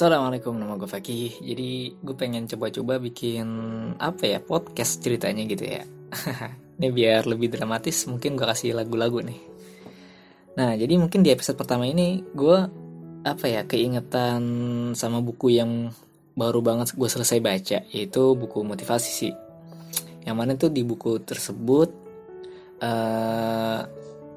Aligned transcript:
Assalamualaikum, 0.00 0.56
nama 0.56 0.80
gue 0.80 0.88
Fakih. 0.88 1.44
Jadi 1.44 1.92
gue 1.92 2.16
pengen 2.16 2.48
coba-coba 2.48 2.96
bikin 2.96 3.44
apa 4.00 4.24
ya 4.32 4.40
podcast 4.40 5.04
ceritanya 5.04 5.44
gitu 5.44 5.68
ya. 5.68 5.84
ini 6.80 6.88
biar 6.88 7.28
lebih 7.28 7.52
dramatis, 7.52 8.08
mungkin 8.08 8.32
gue 8.32 8.48
kasih 8.48 8.72
lagu-lagu 8.72 9.20
nih. 9.20 9.36
Nah, 10.56 10.72
jadi 10.72 10.96
mungkin 10.96 11.20
di 11.20 11.28
episode 11.28 11.60
pertama 11.60 11.84
ini 11.84 12.24
gue 12.32 12.58
apa 13.28 13.44
ya 13.44 13.68
keingetan 13.68 14.40
sama 14.96 15.20
buku 15.20 15.52
yang 15.60 15.92
baru 16.32 16.64
banget 16.64 16.96
gue 16.96 17.08
selesai 17.12 17.36
baca, 17.44 17.84
yaitu 17.92 18.32
buku 18.32 18.64
motivasi 18.64 19.10
sih. 19.12 19.34
Yang 20.24 20.36
mana 20.40 20.56
tuh 20.56 20.72
di 20.72 20.80
buku 20.80 21.20
tersebut 21.20 21.92
uh, 22.80 23.84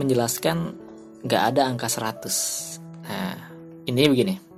menjelaskan 0.00 0.72
nggak 1.20 1.42
ada 1.52 1.68
angka 1.68 1.92
100. 1.92 2.80
Nah, 3.04 3.36
ini 3.84 4.08
begini 4.08 4.49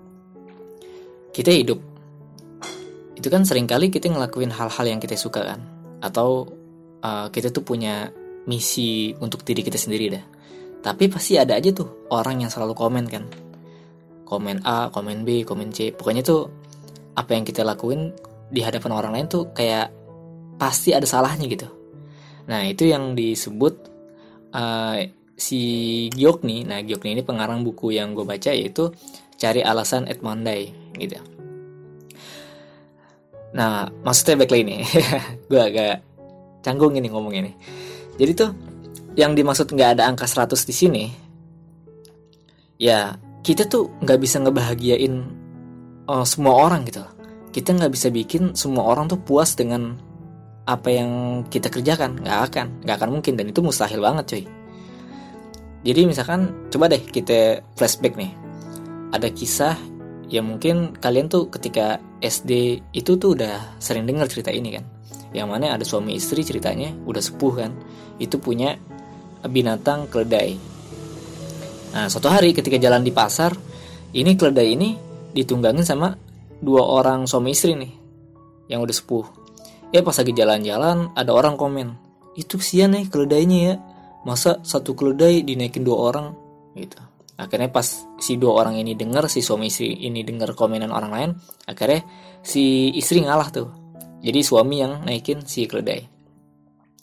kita 1.33 1.51
hidup. 1.51 1.81
Itu 3.17 3.29
kan 3.33 3.49
sering 3.49 3.65
kali 3.65 3.89
kita 3.89 4.13
ngelakuin 4.13 4.53
hal-hal 4.53 4.85
yang 4.87 5.01
kita 5.01 5.17
suka 5.17 5.43
kan? 5.43 5.61
Atau 6.05 6.53
uh, 7.01 7.27
kita 7.33 7.49
tuh 7.49 7.65
punya 7.65 8.13
misi 8.45 9.17
untuk 9.19 9.43
diri 9.43 9.65
kita 9.65 9.81
sendiri 9.81 10.07
dah. 10.13 10.25
Tapi 10.83 11.09
pasti 11.09 11.39
ada 11.39 11.57
aja 11.57 11.73
tuh 11.73 12.11
orang 12.13 12.45
yang 12.45 12.51
selalu 12.53 12.75
komen 12.77 13.05
kan? 13.09 13.25
Komen 14.29 14.65
A 14.65 14.93
komen 14.93 15.25
B 15.25 15.43
komen 15.43 15.73
C. 15.73 15.95
Pokoknya 15.97 16.21
tuh 16.21 16.51
apa 17.17 17.37
yang 17.37 17.45
kita 17.45 17.65
lakuin 17.65 18.13
di 18.53 18.61
hadapan 18.61 18.93
orang 18.93 19.13
lain 19.17 19.27
tuh 19.29 19.53
kayak 19.57 19.93
pasti 20.61 20.93
ada 20.93 21.09
salahnya 21.09 21.49
gitu. 21.49 21.69
Nah 22.49 22.67
itu 22.67 22.89
yang 22.89 23.15
disebut 23.15 23.75
uh, 24.53 24.99
si 25.37 25.63
nih. 26.13 26.61
Nah 26.67 26.79
Gyok 26.83 27.03
nih 27.07 27.13
ini 27.21 27.23
pengarang 27.23 27.63
buku 27.63 27.95
yang 27.95 28.13
gue 28.13 28.27
baca 28.27 28.51
yaitu 28.51 28.91
cari 29.43 29.67
alasan 29.67 30.07
at 30.07 30.23
Monday 30.23 30.71
gitu. 30.95 31.19
Nah, 33.59 33.91
maksudnya 34.07 34.39
back 34.39 34.55
ini, 34.55 34.87
gue 35.51 35.61
agak 35.61 36.01
canggung 36.63 36.95
ini 36.95 37.11
ngomong 37.11 37.35
ini. 37.35 37.53
Jadi 38.17 38.33
tuh 38.39 38.51
yang 39.19 39.35
dimaksud 39.35 39.69
nggak 39.75 39.99
ada 39.99 40.09
angka 40.09 40.25
100 40.25 40.55
di 40.63 40.75
sini, 40.75 41.05
ya 42.79 43.19
kita 43.43 43.67
tuh 43.67 43.93
nggak 44.01 44.19
bisa 44.23 44.39
ngebahagiain 44.41 45.27
uh, 46.07 46.25
semua 46.25 46.55
orang 46.71 46.87
gitu. 46.89 47.03
Kita 47.53 47.77
nggak 47.77 47.93
bisa 47.93 48.09
bikin 48.09 48.57
semua 48.57 48.89
orang 48.89 49.11
tuh 49.11 49.21
puas 49.21 49.53
dengan 49.53 50.01
apa 50.65 50.89
yang 50.89 51.43
kita 51.53 51.69
kerjakan, 51.69 52.25
nggak 52.25 52.39
akan, 52.49 52.67
nggak 52.87 52.97
akan 52.97 53.11
mungkin 53.21 53.37
dan 53.37 53.51
itu 53.53 53.61
mustahil 53.61 54.01
banget 54.01 54.25
cuy. 54.33 54.45
Jadi 55.83 56.01
misalkan 56.07 56.71
coba 56.71 56.89
deh 56.89 57.03
kita 57.03 57.61
flashback 57.77 58.15
nih, 58.17 58.33
ada 59.13 59.29
kisah 59.29 59.77
ya 60.33 60.41
mungkin 60.41 60.97
kalian 60.97 61.29
tuh 61.29 61.53
ketika 61.53 62.01
SD 62.25 62.81
itu 62.97 63.21
tuh 63.21 63.37
udah 63.37 63.77
sering 63.77 64.09
dengar 64.09 64.27
cerita 64.27 64.49
ini 64.49 64.81
kan. 64.81 64.85
Yang 65.37 65.49
mana 65.49 65.77
ada 65.77 65.85
suami 65.85 66.17
istri 66.17 66.41
ceritanya 66.41 66.97
udah 67.05 67.21
sepuh 67.21 67.53
kan. 67.53 67.73
Itu 68.17 68.41
punya 68.41 68.81
binatang 69.45 70.09
keledai. 70.09 70.57
Nah 71.93 72.09
suatu 72.09 72.33
hari 72.33 72.57
ketika 72.57 72.81
jalan 72.81 73.05
di 73.05 73.13
pasar 73.13 73.53
ini 74.17 74.33
keledai 74.33 74.69
ini 74.73 74.97
ditunggangin 75.37 75.85
sama 75.85 76.17
dua 76.65 76.81
orang 76.81 77.29
suami 77.29 77.53
istri 77.53 77.77
nih 77.77 77.93
yang 78.73 78.81
udah 78.81 78.97
sepuh. 78.97 79.27
Ya 79.93 80.01
pas 80.01 80.17
lagi 80.17 80.33
jalan-jalan 80.33 81.13
ada 81.13 81.37
orang 81.37 81.61
komen 81.61 81.93
itu 82.33 82.57
kesian 82.57 82.97
nih 82.97 83.13
keledainya 83.13 83.59
ya. 83.61 83.75
Masa 84.23 84.63
satu 84.63 84.95
keledai 84.95 85.43
dinaikin 85.45 85.83
dua 85.85 86.15
orang? 86.15 86.27
Gitu 86.79 87.12
akhirnya 87.41 87.73
pas 87.73 88.07
si 88.21 88.37
dua 88.37 88.63
orang 88.65 88.77
ini 88.79 88.93
dengar 88.93 89.27
si 89.27 89.41
suami 89.41 89.73
istri 89.73 90.05
ini 90.05 90.23
dengar 90.23 90.53
komenan 90.53 90.93
orang 90.93 91.13
lain 91.13 91.31
akhirnya 91.67 92.05
si 92.45 92.93
istri 92.95 93.23
ngalah 93.23 93.49
tuh. 93.49 93.69
Jadi 94.23 94.41
suami 94.47 94.79
yang 94.79 95.03
naikin 95.03 95.43
si 95.43 95.67
keledai. 95.67 96.07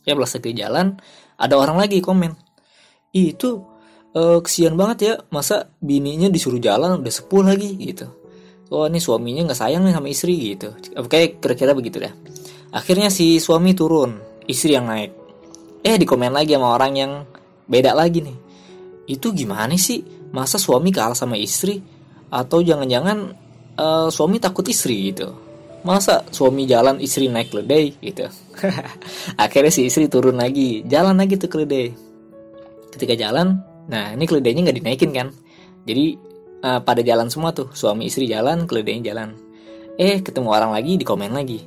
Ya 0.07 0.15
belas 0.15 0.31
ke 0.39 0.55
jalan 0.55 0.95
ada 1.35 1.55
orang 1.59 1.75
lagi 1.75 1.99
komen. 1.99 2.31
Itu 3.11 3.67
uh, 4.15 4.39
kesian 4.39 4.79
banget 4.79 4.97
ya 5.03 5.13
masa 5.33 5.67
bininya 5.83 6.31
disuruh 6.31 6.61
jalan 6.63 7.03
udah 7.03 7.13
sepuh 7.13 7.43
lagi 7.43 7.75
gitu. 7.75 8.07
Oh 8.69 8.85
ini 8.85 9.01
suaminya 9.01 9.49
nggak 9.49 9.59
sayang 9.59 9.81
nih 9.83 9.95
sama 9.97 10.07
istri 10.07 10.35
gitu. 10.55 10.71
Kayak 11.09 11.41
kira-kira 11.41 11.73
begitu 11.73 11.97
dah. 11.99 12.13
Akhirnya 12.69 13.09
si 13.09 13.41
suami 13.41 13.73
turun 13.73 14.21
istri 14.45 14.77
yang 14.77 14.85
naik. 14.85 15.11
Eh 15.81 15.97
dikomen 15.97 16.31
lagi 16.31 16.53
sama 16.53 16.77
orang 16.77 16.93
yang 16.95 17.11
beda 17.65 17.97
lagi 17.97 18.21
nih. 18.21 18.37
Itu 19.09 19.33
gimana 19.33 19.73
sih 19.73 20.18
masa 20.31 20.61
suami 20.61 20.93
kalah 20.93 21.17
sama 21.17 21.35
istri? 21.37 21.81
Atau 22.29 22.61
jangan-jangan 22.61 23.33
uh, 23.77 24.07
suami 24.13 24.37
takut 24.37 24.65
istri? 24.69 25.13
gitu. 25.13 25.33
Masa 25.81 26.27
suami 26.29 26.67
jalan 26.67 26.99
istri 27.01 27.31
naik 27.31 27.49
keledai? 27.49 27.95
gitu. 27.97 28.27
Akhirnya 29.43 29.71
si 29.71 29.87
istri 29.87 30.11
turun 30.11 30.37
lagi 30.37 30.85
jalan 30.85 31.17
lagi 31.17 31.39
tuh 31.39 31.49
keledai. 31.49 31.93
Ketika 32.93 33.15
jalan 33.17 33.61
nah 33.89 34.13
ini 34.13 34.25
keledainya 34.29 34.69
nggak 34.69 34.77
dinaikin 34.83 35.11
kan? 35.15 35.27
Jadi 35.87 36.05
uh, 36.61 36.79
pada 36.83 37.01
jalan 37.01 37.31
semua 37.31 37.55
tuh 37.55 37.73
suami 37.73 38.11
istri 38.11 38.29
jalan 38.29 38.69
keledainya 38.69 39.13
jalan. 39.13 39.29
Eh 39.97 40.21
ketemu 40.21 40.47
orang 40.53 40.71
lagi 40.75 40.99
di 40.99 41.05
komen 41.07 41.33
lagi. 41.33 41.63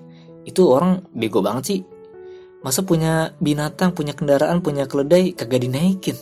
Itu 0.47 0.71
orang 0.71 1.03
bego 1.11 1.43
banget 1.43 1.65
sih. 1.67 1.81
Masa 2.63 2.87
punya 2.87 3.35
binatang 3.43 3.91
punya 3.91 4.15
kendaraan 4.15 4.63
punya 4.63 4.87
keledai 4.87 5.35
kagak 5.35 5.67
dinaikin? 5.67 6.15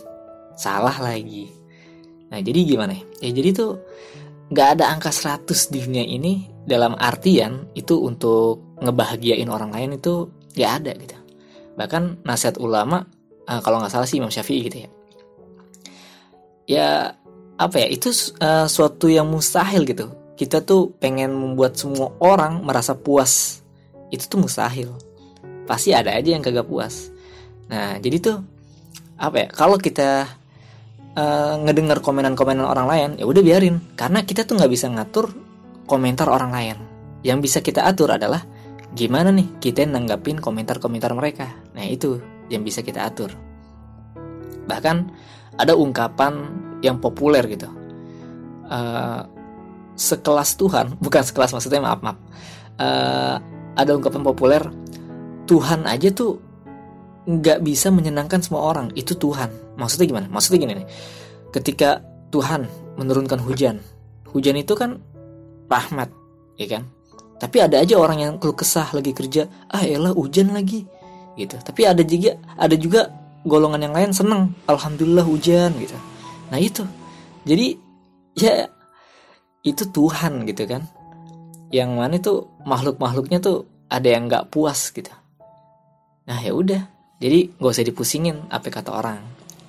Salah 0.57 0.97
lagi 0.97 1.60
Nah 2.31 2.39
jadi 2.39 2.61
gimana 2.63 2.95
ya? 2.95 3.03
Ya 3.27 3.31
jadi 3.35 3.51
tuh 3.53 3.71
gak 4.51 4.79
ada 4.79 4.91
angka 4.91 5.11
100 5.11 5.47
di 5.71 5.79
dunia 5.83 6.05
ini 6.07 6.47
dalam 6.67 6.95
artian 6.99 7.71
itu 7.75 7.99
untuk 7.99 8.79
ngebahagiain 8.83 9.47
orang 9.51 9.71
lain 9.75 9.99
itu 9.99 10.31
gak 10.55 10.83
ada 10.83 10.93
gitu. 10.99 11.17
Bahkan 11.79 12.27
nasihat 12.27 12.59
ulama 12.59 13.07
uh, 13.51 13.61
kalau 13.63 13.83
nggak 13.83 13.93
salah 13.93 14.07
sih 14.07 14.23
Imam 14.23 14.31
Syafi'i 14.31 14.61
gitu 14.67 14.79
ya. 14.87 14.91
Ya 16.71 16.89
apa 17.59 17.77
ya 17.83 17.89
itu 17.91 18.15
uh, 18.39 18.71
suatu 18.71 19.11
yang 19.11 19.27
mustahil 19.27 19.83
gitu. 19.83 20.15
Kita 20.39 20.65
tuh 20.65 20.95
pengen 20.97 21.35
membuat 21.37 21.77
semua 21.77 22.15
orang 22.23 22.63
merasa 22.63 22.97
puas. 22.97 23.61
Itu 24.09 24.31
tuh 24.31 24.39
mustahil. 24.47 24.95
Pasti 25.67 25.93
ada 25.93 26.15
aja 26.15 26.31
yang 26.33 26.41
kagak 26.41 26.67
puas. 26.67 27.11
Nah 27.69 27.99
jadi 27.99 28.17
tuh 28.23 28.39
apa 29.21 29.37
ya 29.45 29.49
kalau 29.53 29.77
kita 29.77 30.40
uh, 31.17 31.55
ngedengar 31.63 31.99
komenan-komenan 32.05 32.67
orang 32.67 32.87
lain 32.87 33.11
ya 33.19 33.25
udah 33.27 33.43
biarin. 33.43 33.81
Karena 33.97 34.23
kita 34.23 34.47
tuh 34.47 34.61
nggak 34.61 34.71
bisa 34.71 34.87
ngatur 34.91 35.33
komentar 35.87 36.31
orang 36.31 36.51
lain. 36.55 36.77
Yang 37.27 37.39
bisa 37.45 37.59
kita 37.61 37.85
atur 37.85 38.15
adalah 38.15 38.43
gimana 38.91 39.31
nih 39.31 39.63
kita 39.63 39.87
nanggapin 39.87 40.39
komentar-komentar 40.39 41.13
mereka? 41.15 41.47
Nah 41.75 41.87
itu 41.87 42.19
yang 42.51 42.63
bisa 42.67 42.83
kita 42.83 43.07
atur. 43.07 43.35
Bahkan 44.67 44.97
ada 45.59 45.75
ungkapan 45.75 46.35
yang 46.81 46.99
populer 46.99 47.45
gitu. 47.51 47.69
Uh, 48.71 49.27
sekelas 49.99 50.55
Tuhan 50.55 50.95
bukan 51.05 51.23
sekelas 51.27 51.55
maksudnya 51.55 51.83
maaf 51.83 52.01
maaf. 52.03 52.19
Uh, 52.81 53.37
ada 53.77 53.93
ungkapan 53.93 54.25
populer 54.25 54.63
Tuhan 55.45 55.85
aja 55.85 56.09
tuh 56.15 56.50
nggak 57.31 57.63
bisa 57.63 57.95
menyenangkan 57.95 58.43
semua 58.43 58.67
orang. 58.67 58.91
Itu 58.99 59.15
Tuhan. 59.15 59.79
Maksudnya 59.79 60.07
gimana? 60.11 60.27
Maksudnya 60.27 60.59
gini 60.67 60.75
nih. 60.83 60.89
Ketika 61.55 62.03
Tuhan 62.35 62.67
menurunkan 62.99 63.39
hujan. 63.47 63.79
Hujan 64.31 64.59
itu 64.59 64.75
kan 64.75 64.99
rahmat 65.71 66.11
ya 66.59 66.67
kan? 66.67 66.83
Tapi 67.41 67.57
ada 67.63 67.81
aja 67.81 67.97
orang 67.97 68.19
yang 68.21 68.33
keluh 68.37 68.55
kesah 68.55 68.91
lagi 68.93 69.15
kerja 69.15 69.47
ah 69.71 69.83
elah 69.87 70.13
hujan 70.13 70.51
lagi. 70.51 70.85
Gitu. 71.39 71.55
Tapi 71.57 71.87
ada 71.87 72.03
juga 72.03 72.37
ada 72.59 72.75
juga 72.75 73.09
golongan 73.47 73.81
yang 73.89 73.95
lain 73.95 74.13
seneng 74.13 74.53
alhamdulillah 74.67 75.25
hujan 75.25 75.73
gitu. 75.79 75.97
Nah 76.51 76.59
itu. 76.59 76.85
Jadi 77.47 77.79
ya 78.37 78.69
itu 79.63 79.83
Tuhan 79.89 80.45
gitu 80.47 80.63
kan? 80.69 80.83
Yang 81.71 81.91
mana 81.95 82.15
itu 82.19 82.35
makhluk 82.67 82.99
makhluknya 82.99 83.39
tuh 83.39 83.65
ada 83.89 84.07
yang 84.07 84.27
nggak 84.29 84.51
puas 84.53 84.91
gitu. 84.93 85.11
Nah 86.29 86.39
ya 86.39 86.53
udah 86.55 87.00
jadi 87.21 87.53
gak 87.61 87.71
usah 87.77 87.85
dipusingin 87.85 88.49
apa 88.49 88.73
kata 88.73 88.91
orang. 88.97 89.21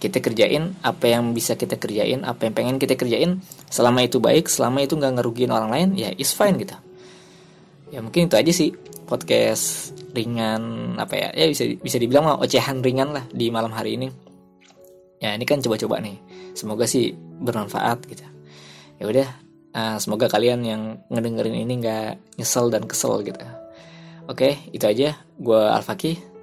Kita 0.02 0.18
kerjain 0.18 0.82
apa 0.82 1.14
yang 1.14 1.30
bisa 1.36 1.54
kita 1.54 1.78
kerjain, 1.78 2.26
apa 2.26 2.50
yang 2.50 2.58
pengen 2.58 2.76
kita 2.82 2.98
kerjain. 2.98 3.38
Selama 3.70 4.02
itu 4.02 4.18
baik, 4.18 4.50
selama 4.50 4.82
itu 4.82 4.98
nggak 4.98 5.22
ngerugiin 5.22 5.54
orang 5.54 5.70
lain, 5.70 5.90
ya 5.94 6.10
is 6.18 6.34
fine 6.34 6.58
gitu. 6.58 6.74
Ya 7.94 8.02
mungkin 8.02 8.26
itu 8.26 8.34
aja 8.34 8.50
sih 8.50 8.74
podcast 9.06 9.94
ringan 10.16 10.96
apa 10.96 11.16
ya 11.20 11.30
ya 11.36 11.46
bisa 11.52 11.68
bisa 11.76 12.00
dibilang 12.00 12.24
mah 12.24 12.38
ocehan 12.40 12.80
ringan 12.80 13.12
lah 13.12 13.28
di 13.32 13.52
malam 13.52 13.76
hari 13.76 14.00
ini 14.00 14.08
ya 15.20 15.36
ini 15.36 15.44
kan 15.44 15.60
coba-coba 15.60 16.00
nih 16.00 16.16
semoga 16.56 16.88
sih 16.88 17.12
bermanfaat 17.16 18.00
gitu 18.08 18.24
ya 19.00 19.04
udah 19.08 19.28
uh, 19.76 19.98
semoga 20.00 20.32
kalian 20.32 20.64
yang 20.64 20.82
ngedengerin 21.12 21.56
ini 21.68 21.74
nggak 21.84 22.40
nyesel 22.40 22.72
dan 22.72 22.88
kesel 22.88 23.24
gitu 23.24 23.40
oke 24.28 24.50
itu 24.72 24.86
aja 24.88 25.16
gue 25.40 25.62
Alfaki 25.72 26.31